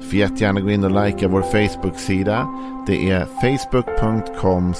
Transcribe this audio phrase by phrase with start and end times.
[0.00, 2.48] Du får jättegärna gå in och likea vår Facebook-sida.
[2.86, 4.74] Det är facebook.com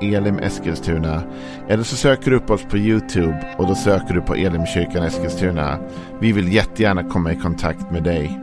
[0.00, 1.22] elimeskilstuna.
[1.68, 5.78] Eller så söker du upp oss på YouTube och då söker du på Elimkyrkan Eskilstuna.
[6.20, 8.40] Vi vill jättegärna komma i kontakt med dig.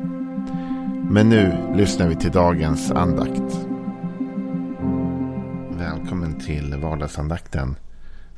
[1.09, 3.67] Men nu lyssnar vi till dagens andakt.
[5.70, 7.75] Välkommen till vardagsandakten.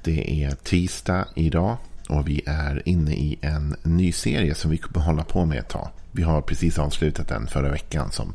[0.04, 1.78] Det är tisdag idag
[2.10, 5.70] och vi är inne i en ny serie som vi kommer hålla på med ett
[5.70, 5.90] tag.
[6.16, 8.34] Vi har precis avslutat den förra veckan som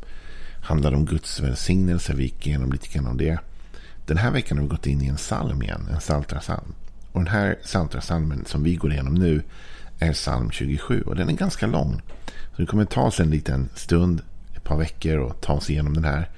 [0.61, 2.13] handlar om Guds välsignelse.
[2.13, 3.39] Vi gick igenom lite grann om det.
[4.05, 6.73] Den här veckan har vi gått in i en psalm igen, en psaltrasalm.
[7.11, 9.43] Och den här psaltrasalmen som vi går igenom nu
[9.99, 12.01] är psalm 27 och den är ganska lång.
[12.55, 14.21] Så det kommer ta oss en liten stund,
[14.55, 16.29] ett par veckor och ta oss igenom den här.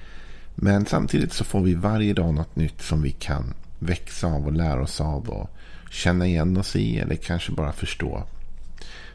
[0.54, 4.52] Men samtidigt så får vi varje dag något nytt som vi kan växa av och
[4.52, 5.50] lära oss av och
[5.90, 8.22] känna igen oss i eller kanske bara förstå.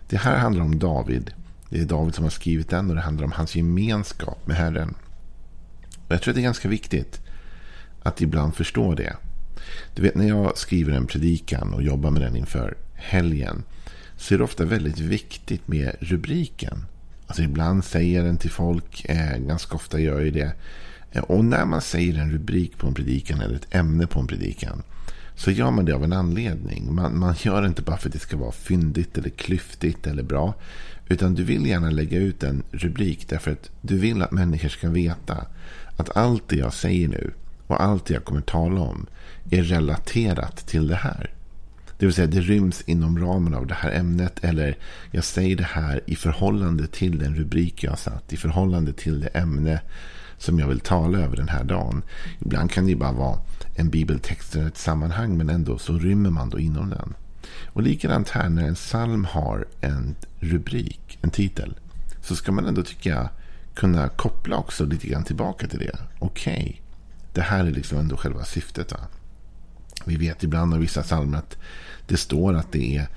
[0.10, 1.32] Det här handlar om David.
[1.70, 4.96] Det är David som har skrivit den och det handlar om hans gemenskap med Herren.
[6.08, 7.22] Och jag tror att det är ganska viktigt
[8.02, 9.16] att ibland förstå det.
[9.96, 13.64] Du vet när jag skriver en predikan och jobbar med den inför helgen.
[14.18, 16.86] Så är det ofta väldigt viktigt med rubriken.
[17.28, 19.06] Alltså ibland säger jag den till folk.
[19.06, 20.54] Eh, ganska ofta gör jag det.
[21.12, 24.28] Eh, och när man säger en rubrik på en predikan eller ett ämne på en
[24.28, 24.84] predikan.
[25.38, 26.96] Så gör man det av en anledning.
[26.96, 30.24] Man, man gör det inte bara för att det ska vara fyndigt eller klyftigt eller
[30.24, 30.54] bra.
[31.10, 34.90] Utan du vill gärna lägga ut en rubrik därför att du vill att människor ska
[34.90, 35.46] veta
[35.98, 37.32] att allt det jag säger nu
[37.68, 39.06] och allt det jag kommer tala om
[39.50, 41.34] är relaterat till det här.
[41.98, 44.78] Det vill säga det ryms inom ramen av det här ämnet eller
[45.12, 49.28] jag säger det här i förhållande till den rubrik jag satt, i förhållande till det
[49.28, 49.82] ämne
[50.38, 52.04] som jag vill tala över den här dagen.
[52.40, 53.40] Ibland kan det bara vara
[53.76, 57.14] en bibeltext eller ett sammanhang men ändå så rymmer man då inom den.
[57.66, 61.76] Och likadant här när en psalm har en rubrik, en titel.
[62.22, 63.30] Så ska man ändå tycka jag
[63.76, 65.98] kunna koppla också lite grann tillbaka till det.
[66.20, 66.76] Okej, okay,
[67.34, 68.92] det här är liksom ändå själva syftet.
[68.92, 69.00] Va?
[70.06, 71.58] Vi vet ibland av vissa psalmer att
[72.08, 73.08] det står att det är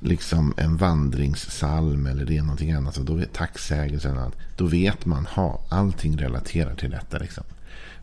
[0.00, 2.94] liksom en vandringssalm eller det är någonting annat.
[2.94, 7.18] Så då är tacksägelsen att Då vet man, ha allting relaterar till detta.
[7.18, 7.44] Liksom.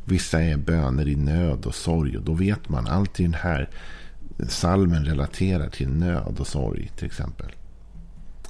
[0.06, 3.70] Vissa är böner i nöd och sorg och då vet man allt i den här
[4.50, 7.52] salmen relaterar till nöd och sorg till exempel.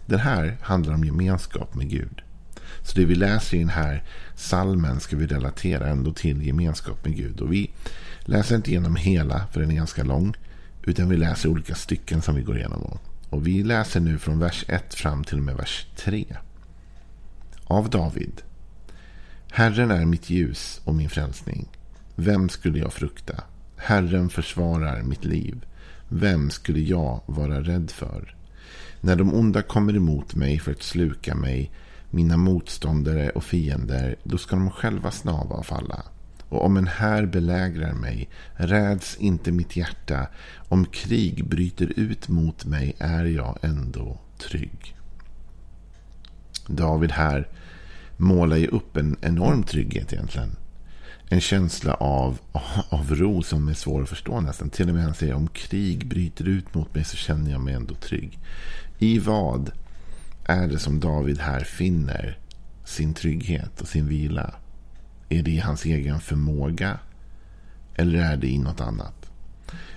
[0.06, 2.22] Den här handlar om gemenskap med Gud.
[2.82, 4.04] Så det vi läser i den här
[4.36, 7.42] salmen ska vi relatera ändå till gemenskap med Gud.
[7.42, 7.72] Och vi
[8.20, 10.36] läser inte igenom hela, för den är ganska lång.
[10.84, 12.98] Utan vi läser olika stycken som vi går igenom.
[13.34, 16.26] Och vi läser nu från vers 1 fram till och med vers 3.
[17.64, 18.42] Av David.
[19.52, 21.68] Herren är mitt ljus och min frälsning.
[22.16, 23.44] Vem skulle jag frukta?
[23.78, 25.66] Herren försvarar mitt liv.
[26.10, 28.36] Vem skulle jag vara rädd för?
[29.02, 31.72] När de onda kommer emot mig för att sluka mig,
[32.10, 36.04] mina motståndare och fiender, då ska de själva snava och falla.
[36.54, 40.28] Och om en här belägrar mig, räds inte mitt hjärta.
[40.70, 44.96] Om krig bryter ut mot mig är jag ändå trygg.
[46.68, 47.48] David här
[48.18, 50.56] målar ju upp en enorm trygghet egentligen
[51.34, 52.40] en känsla av,
[52.90, 54.70] av ro som är svår att förstå nästan.
[54.70, 57.74] Till och med han säger om krig bryter ut mot mig så känner jag mig
[57.74, 58.40] ändå trygg.
[59.00, 59.72] I vad
[60.46, 62.38] är det som David här finner
[62.86, 64.54] sin trygghet och sin vila?
[65.34, 67.00] Är det i hans egen förmåga?
[67.96, 69.32] Eller är det i något annat?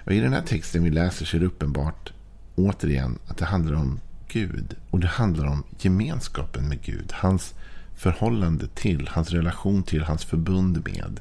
[0.04, 2.12] Och I den här texten vi läser så är det uppenbart
[2.54, 4.76] återigen att det handlar om Gud.
[4.90, 7.12] Och det handlar om gemenskapen med Gud.
[7.12, 7.54] Hans
[7.96, 11.20] förhållande till, hans relation till, hans förbund med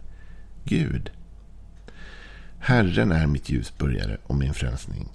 [0.64, 1.12] Gud.
[2.60, 5.10] Herren är mitt ljusbörjare och min frälsning.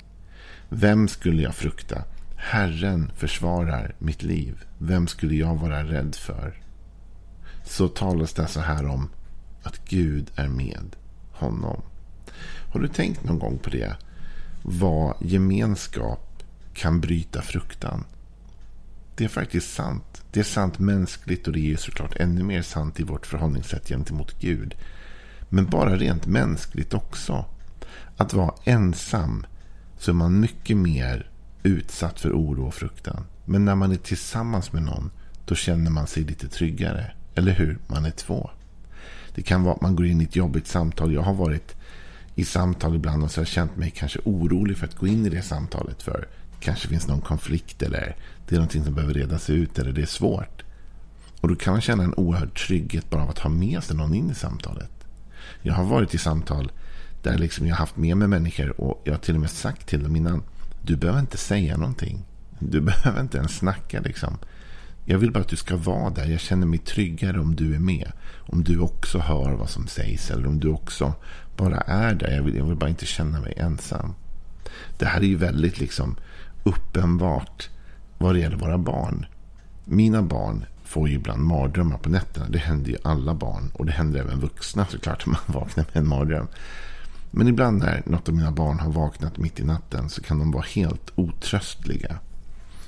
[0.69, 2.05] Vem skulle jag frukta?
[2.37, 4.65] Herren försvarar mitt liv.
[4.79, 6.55] Vem skulle jag vara rädd för?
[7.71, 9.09] Så talas det så här om
[9.63, 10.97] att Gud är med
[11.33, 11.83] honom.
[12.73, 13.97] Har du tänkt någon gång på det?
[14.63, 16.43] Vad gemenskap
[16.75, 18.05] kan bryta fruktan?
[19.17, 20.25] Det är faktiskt sant.
[20.33, 24.41] Det är sant mänskligt och det är såklart ännu mer sant i vårt förhållningssätt gentemot
[24.41, 24.75] Gud.
[25.49, 27.45] Men bara rent mänskligt också.
[28.17, 29.47] Att vara ensam
[29.99, 31.31] så är man mycket mer
[31.63, 33.25] utsatt för oro och fruktan.
[33.45, 35.11] Men när man är tillsammans med någon
[35.45, 37.13] då känner man sig lite tryggare.
[37.35, 37.79] Eller hur?
[37.87, 38.51] Man är två.
[39.35, 41.13] Det kan vara att man går in i ett jobbigt samtal.
[41.13, 41.77] Jag har varit
[42.35, 45.27] i samtal ibland och så har jag känt mig kanske orolig för att gå in
[45.27, 46.03] i det samtalet.
[46.03, 46.29] För
[46.61, 48.17] kanske finns någon konflikt eller
[48.47, 50.63] det är någonting som behöver redas ut eller det är svårt.
[51.41, 54.15] Och då kan man känna en oerhörd trygghet bara av att ha med sig någon
[54.15, 54.91] in i samtalet.
[55.63, 56.73] Jag har varit i samtal
[57.23, 59.87] där liksom jag har haft med mig människor och jag har till och med sagt
[59.87, 60.43] till dem innan.
[60.83, 62.25] Du behöver inte säga någonting.
[62.59, 64.39] Du behöver inte ens snacka liksom.
[65.11, 66.27] Jag vill bara att du ska vara där.
[66.27, 68.13] Jag känner mig tryggare om du är med.
[68.39, 70.31] Om du också hör vad som sägs.
[70.31, 71.15] Eller om du också
[71.57, 72.31] bara är där.
[72.31, 74.15] Jag vill, jag vill bara inte känna mig ensam.
[74.99, 76.17] Det här är ju väldigt liksom
[76.63, 77.69] uppenbart
[78.19, 79.27] vad det gäller våra barn.
[79.85, 82.47] Mina barn får ju ibland mardrömmar på nätterna.
[82.49, 83.71] Det händer ju alla barn.
[83.75, 86.47] Och det händer även vuxna såklart om man vaknar med en mardröm.
[87.31, 90.51] Men ibland när något av mina barn har vaknat mitt i natten så kan de
[90.51, 92.19] vara helt otröstliga.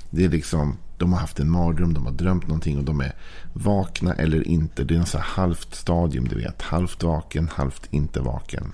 [0.09, 3.13] Det är liksom, de har haft en mardröm, de har drömt någonting och de är
[3.53, 4.83] vakna eller inte.
[4.83, 6.61] Det är en så halvt stadium, du vet.
[6.61, 8.71] Halvt vaken, halvt inte vaken.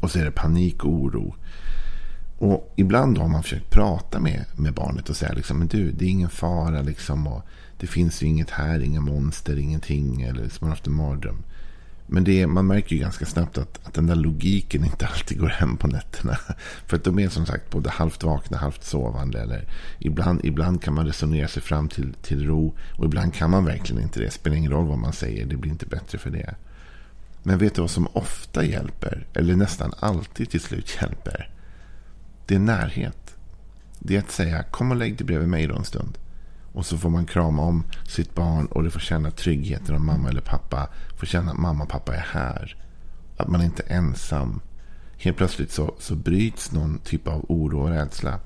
[0.00, 1.34] Och så är det panik och oro.
[2.38, 6.04] Och ibland har man försökt prata med, med barnet och säga liksom, men du, det
[6.04, 7.26] är ingen fara liksom.
[7.26, 7.42] Och
[7.78, 10.22] det finns ju inget här, inga monster, ingenting.
[10.22, 11.42] Eller som har haft en mardröm.
[12.12, 15.48] Men det, man märker ju ganska snabbt att, att den där logiken inte alltid går
[15.48, 16.38] hem på nätterna.
[16.86, 19.40] För att de är som sagt både halvt vakna, halvt sovande.
[19.40, 19.68] Eller
[19.98, 22.74] ibland, ibland kan man resonera sig fram till, till ro.
[22.98, 24.24] Och ibland kan man verkligen inte det.
[24.24, 25.46] Det spelar ingen roll vad man säger.
[25.46, 26.54] Det blir inte bättre för det.
[27.42, 29.26] Men vet du vad som ofta hjälper?
[29.34, 31.50] Eller nästan alltid till slut hjälper?
[32.46, 33.34] Det är närhet.
[33.98, 36.18] Det är att säga kom och lägg dig bredvid mig då en stund.
[36.72, 40.28] Och så får man krama om sitt barn och det får känna tryggheten om mamma
[40.28, 42.76] eller pappa får känna att mamma och pappa är här.
[43.36, 44.60] Att man inte är ensam.
[45.16, 48.40] Helt plötsligt så, så bryts någon typ av oro och rädsla.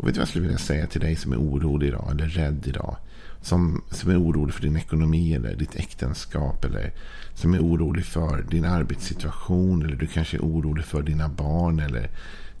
[0.00, 2.28] Och vet du vad jag skulle vilja säga till dig som är orolig idag eller
[2.28, 2.96] rädd idag?
[3.42, 6.64] Som, som är orolig för din ekonomi eller ditt äktenskap.
[6.64, 6.92] Eller
[7.34, 9.82] som är orolig för din arbetssituation.
[9.82, 11.80] Eller du kanske är orolig för dina barn.
[11.80, 12.10] Eller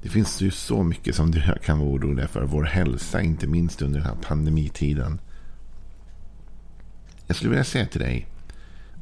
[0.02, 2.44] det finns ju så mycket som du kan vara orolig för.
[2.44, 5.20] Vår hälsa, inte minst under den här pandemitiden.
[7.26, 8.26] Jag skulle vilja säga till dig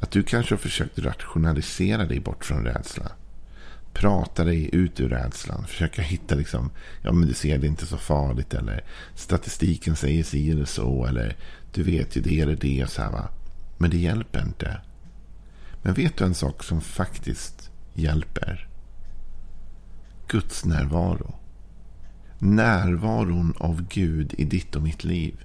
[0.00, 3.12] att du kanske har försökt rationalisera dig bort från rädsla.
[3.93, 5.67] Prata dig ut ur rädslan.
[5.67, 6.70] Försöka hitta liksom,
[7.02, 8.55] ja men du ser det inte så farligt.
[8.55, 11.06] Eller statistiken säger si eller så.
[11.06, 11.37] Eller
[11.73, 12.90] du vet ju det eller det.
[12.90, 13.29] Så här, va?
[13.79, 14.81] Men det hjälper inte.
[15.82, 18.69] Men vet du en sak som faktiskt hjälper?
[20.29, 21.35] Guds närvaro.
[22.38, 25.44] Närvaron av Gud i ditt och mitt liv.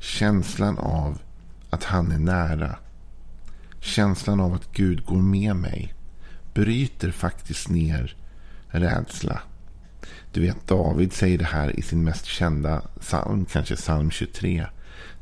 [0.00, 1.18] Känslan av
[1.70, 2.76] att han är nära.
[3.80, 5.94] Känslan av att Gud går med mig.
[6.54, 8.16] Bryter faktiskt ner
[8.68, 9.40] rädsla.
[10.32, 14.66] Du vet David säger det här i sin mest kända psalm, kanske psalm 23.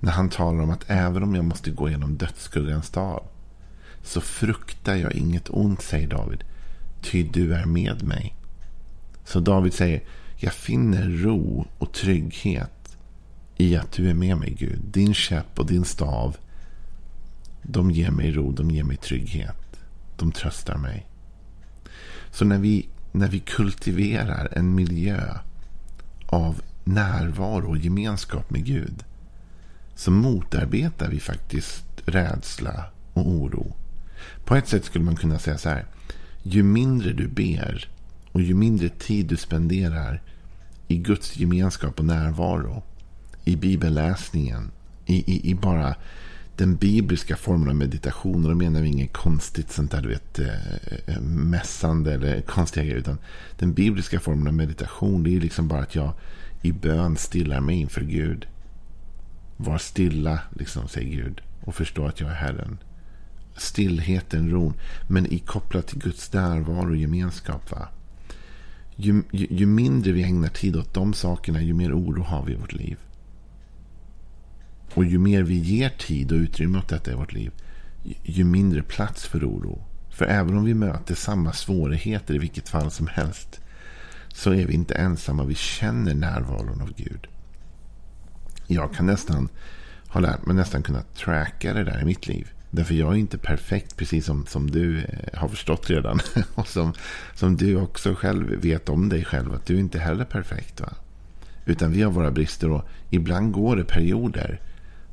[0.00, 3.22] När han talar om att även om jag måste gå genom dödsskuggans dal.
[4.02, 6.44] Så fruktar jag inget ont, säger David.
[7.02, 8.34] Ty du är med mig.
[9.24, 10.02] Så David säger,
[10.36, 12.96] jag finner ro och trygghet
[13.56, 14.80] i att du är med mig Gud.
[14.90, 16.36] Din käpp och din stav,
[17.62, 19.80] de ger mig ro, de ger mig trygghet.
[20.16, 21.06] De tröstar mig.
[22.36, 25.20] Så när vi, när vi kultiverar en miljö
[26.26, 29.04] av närvaro och gemenskap med Gud
[29.94, 33.76] så motarbetar vi faktiskt rädsla och oro.
[34.44, 35.84] På ett sätt skulle man kunna säga så här.
[36.42, 37.88] Ju mindre du ber
[38.32, 40.22] och ju mindre tid du spenderar
[40.88, 42.82] i Guds gemenskap och närvaro,
[43.44, 44.70] i bibelläsningen,
[45.06, 45.94] i, i, i bara
[46.56, 48.44] den bibliska formen av meditation.
[48.44, 50.74] Och då menar vi inget konstigt sånt där, du vet, eh,
[51.06, 52.98] eh, mässande eller konstiga grejer.
[52.98, 53.18] Utan
[53.58, 56.12] den bibliska formen av meditation, det är liksom bara att jag
[56.62, 58.46] i bön stillar mig inför Gud.
[59.56, 61.40] Var stilla, liksom, säger Gud.
[61.60, 62.78] Och förstå att jag är Herren.
[63.56, 64.74] Stillheten, ron.
[65.08, 67.70] Men i kopplat till Guds närvaro och gemenskap.
[67.70, 67.88] Va?
[68.96, 72.52] ju, ju, ju, mindre vi ägnar tid åt de sakerna, ju mer oro har vi
[72.52, 72.98] i vårt liv.
[74.96, 77.52] Och ju mer vi ger tid och utrymme åt detta i vårt liv,
[78.22, 79.84] ju mindre plats för oro.
[80.10, 83.60] För även om vi möter samma svårigheter i vilket fall som helst,
[84.28, 85.44] så är vi inte ensamma.
[85.44, 87.26] Vi känner närvaron av Gud.
[88.66, 89.48] Jag kan nästan,
[90.08, 92.50] har lärt mig nästan kunna tracka det där i mitt liv.
[92.70, 96.20] Därför jag är inte perfekt, precis som, som du eh, har förstått redan.
[96.54, 96.92] Och som,
[97.34, 100.80] som du också själv vet om dig själv, att du inte heller är perfekt.
[100.80, 100.92] Va?
[101.64, 104.60] Utan vi har våra brister och ibland går det perioder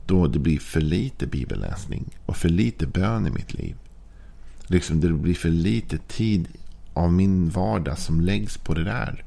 [0.05, 3.75] då det blir för lite bibelläsning och för lite bön i mitt liv.
[4.67, 6.47] Liksom det blir för lite tid
[6.93, 9.23] av min vardag som läggs på det där.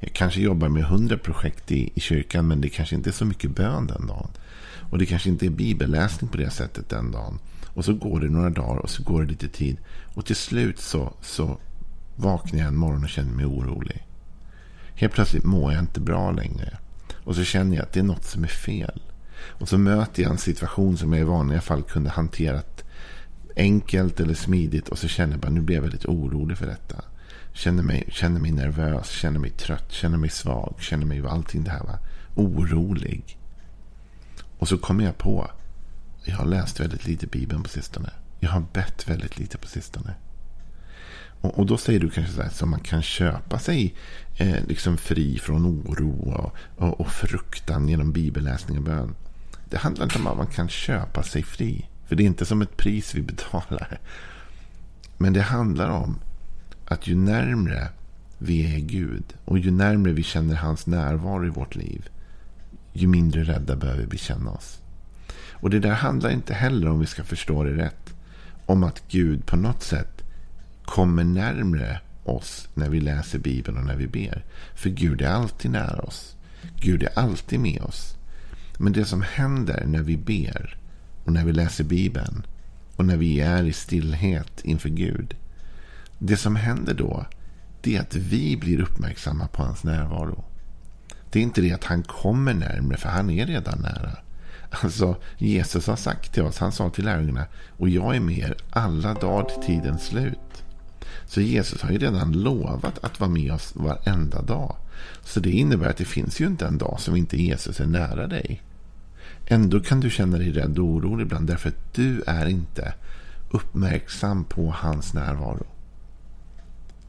[0.00, 3.24] Jag kanske jobbar med hundra projekt i, i kyrkan men det kanske inte är så
[3.24, 4.28] mycket bön den dagen.
[4.90, 7.38] Och det kanske inte är bibelläsning på det sättet den dagen.
[7.66, 9.76] Och så går det några dagar och så går det lite tid.
[10.14, 11.58] Och till slut så, så
[12.16, 14.06] vaknar jag en morgon och känner mig orolig.
[14.94, 16.78] Helt plötsligt mår jag inte bra längre.
[17.24, 19.00] Och så känner jag att det är något som är fel.
[19.38, 22.84] Och så möter jag en situation som jag i vanliga fall kunde hanterat
[23.56, 24.88] enkelt eller smidigt.
[24.88, 27.04] Och så känner jag bara nu blir jag väldigt orolig för detta.
[27.52, 31.70] Känner mig, känner mig nervös, känner mig trött, känner mig svag, känner mig allting det
[31.70, 31.84] här.
[31.84, 31.98] Va?
[32.34, 33.38] Orolig.
[34.58, 35.50] Och så kommer jag på.
[36.24, 38.10] Jag har läst väldigt lite Bibeln på sistone.
[38.40, 40.14] Jag har bett väldigt lite på sistone.
[41.40, 43.94] Och, och då säger du kanske så här, så man kan köpa sig
[44.36, 49.14] eh, liksom fri från oro och, och, och fruktan genom bibelläsning och bön.
[49.70, 51.88] Det handlar inte om att man kan köpa sig fri.
[52.06, 54.00] För det är inte som ett pris vi betalar.
[55.18, 56.18] Men det handlar om
[56.84, 57.88] att ju närmre
[58.38, 62.08] vi är Gud och ju närmre vi känner hans närvaro i vårt liv.
[62.92, 64.80] Ju mindre rädda behöver vi känna oss.
[65.50, 68.14] Och det där handlar inte heller, om vi ska förstå det rätt,
[68.66, 70.22] om att Gud på något sätt
[70.84, 74.44] kommer närmre oss när vi läser Bibeln och när vi ber.
[74.74, 76.36] För Gud är alltid nära oss.
[76.80, 78.16] Gud är alltid med oss.
[78.78, 80.78] Men det som händer när vi ber
[81.24, 82.46] och när vi läser Bibeln
[82.96, 85.36] och när vi är i stillhet inför Gud.
[86.18, 87.26] Det som händer då
[87.80, 90.44] det är att vi blir uppmärksamma på hans närvaro.
[91.30, 94.16] Det är inte det att han kommer närmre, för han är redan nära.
[94.70, 97.46] Alltså, Jesus har sagt till oss, han sa till lärjungarna,
[97.78, 100.64] och jag är med er alla dagar till tidens slut.
[101.26, 104.76] Så Jesus har ju redan lovat att vara med oss varenda dag.
[105.22, 108.26] Så det innebär att det finns ju inte en dag som inte Jesus är nära
[108.26, 108.62] dig.
[109.46, 112.94] Ändå kan du känna dig rädd och orolig ibland därför att du är inte
[113.50, 115.66] uppmärksam på hans närvaro.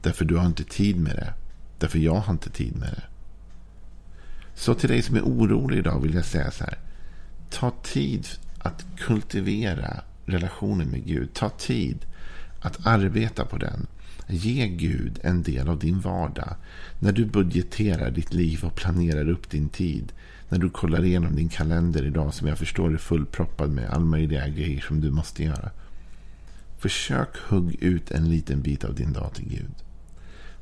[0.02, 1.32] Därför du har inte tid med det.
[1.78, 3.02] Därför jag har inte tid med det.
[4.54, 6.78] Så till dig som är orolig idag vill jag säga så här.
[7.50, 8.26] Ta tid
[8.58, 11.34] att kultivera relationen med Gud.
[11.34, 12.06] Ta tid
[12.60, 13.86] att arbeta på den.
[14.30, 16.56] Ge Gud en del av din vardag.
[16.98, 20.12] När du budgeterar ditt liv och planerar upp din tid.
[20.48, 24.48] När du kollar igenom din kalender idag som jag förstår är fullproppad med all möjliga
[24.48, 25.70] grejer som du måste göra.
[26.78, 29.74] Försök hugg ut en liten bit av din dag till Gud.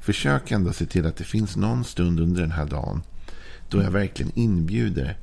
[0.01, 3.03] Försök ändå se till att det finns någon stund under den här dagen
[3.71, 5.17] då jag verkligen inbjuder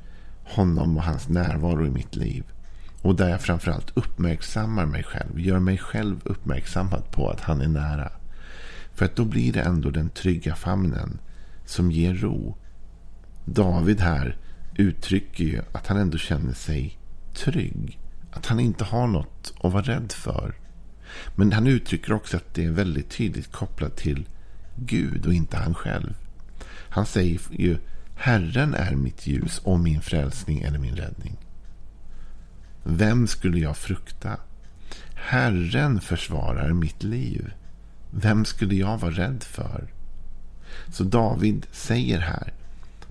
[0.44, 2.44] honom och hans närvaro i mitt liv.
[3.02, 5.40] Och där jag framförallt uppmärksammar mig själv.
[5.40, 8.10] Gör mig själv uppmärksammad på att han är nära.
[8.94, 11.18] För att då blir det ändå den trygga famnen
[11.64, 12.56] som ger ro.
[13.44, 14.36] David här
[14.74, 16.98] uttrycker ju att han ändå känner sig
[17.34, 17.98] trygg.
[18.30, 20.54] Att han inte har något att vara rädd för.
[21.34, 24.28] Men han uttrycker också att det är väldigt tydligt kopplat till
[24.76, 26.14] Gud och inte han själv.
[26.88, 27.78] Han säger ju
[28.16, 31.36] Herren är mitt ljus och min frälsning eller min räddning.
[32.84, 34.36] Vem skulle jag frukta?
[35.14, 37.52] Herren försvarar mitt liv.
[38.16, 39.92] Vem skulle jag vara rädd för?
[40.88, 42.52] Så David säger här.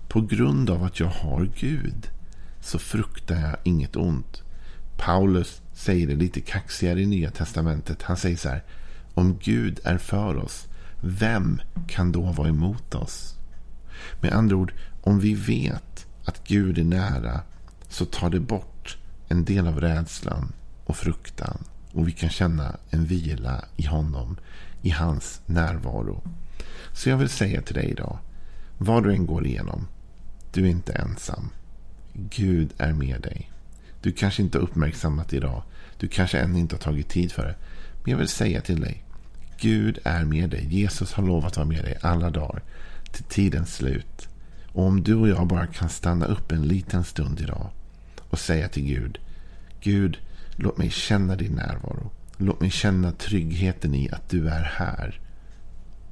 [0.07, 2.09] På grund av att jag har Gud
[2.61, 4.43] så fruktar jag inget ont.
[4.97, 8.01] Paulus säger det lite kaxigare i Nya Testamentet.
[8.01, 8.63] Han säger så här.
[9.13, 10.67] Om Gud är för oss,
[11.01, 13.35] vem kan då vara emot oss?
[14.21, 17.41] Med andra ord, om vi vet att Gud är nära
[17.89, 20.53] så tar det bort en del av rädslan
[20.85, 21.57] och fruktan.
[21.91, 24.37] Och vi kan känna en vila i honom,
[24.83, 26.21] i hans närvaro.
[26.93, 28.17] Så jag vill säga till dig idag,
[28.77, 29.87] vad du än går igenom,
[30.51, 31.49] du är inte ensam.
[32.13, 33.51] Gud är med dig.
[34.01, 35.63] Du kanske inte har uppmärksammat det idag.
[35.97, 37.55] Du kanske ännu inte har tagit tid för det.
[38.03, 39.03] Men jag vill säga till dig.
[39.59, 40.67] Gud är med dig.
[40.69, 42.63] Jesus har lovat att vara med dig alla dagar.
[43.11, 44.27] Till tidens slut.
[44.71, 47.69] Och om du och jag bara kan stanna upp en liten stund idag.
[48.29, 49.19] Och säga till Gud.
[49.81, 50.17] Gud,
[50.55, 52.11] låt mig känna din närvaro.
[52.37, 55.19] Låt mig känna tryggheten i att du är här.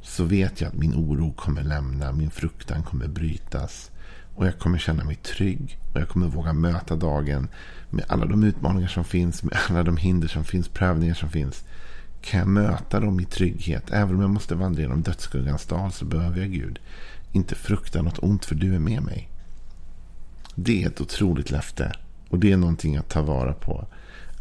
[0.02, 2.12] Så vet jag att min oro kommer lämna.
[2.12, 3.92] Min fruktan kommer brytas.
[4.36, 5.80] Och jag kommer känna mig trygg.
[5.94, 7.48] Och jag kommer våga möta dagen
[7.90, 9.44] med alla de utmaningar som finns.
[9.44, 10.68] Med alla de hinder som finns.
[10.68, 11.66] Prövningar som finns.
[12.22, 13.84] Kan jag möta dem i trygghet.
[13.92, 16.80] Även om jag måste vandra genom dödsskuggans dal så behöver jag Gud.
[17.32, 19.30] Inte frukta något ont för du är med mig.
[20.56, 21.92] Det är ett otroligt löfte.
[22.30, 23.88] Och det är någonting att ta vara på.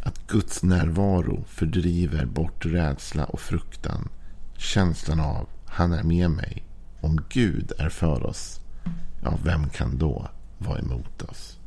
[0.03, 4.09] Att Guds närvaro fördriver bort rädsla och fruktan.
[4.57, 6.65] Känslan av han är med mig.
[7.01, 8.61] Om Gud är för oss,
[9.23, 10.29] ja, vem kan då
[10.59, 11.60] vara emot oss?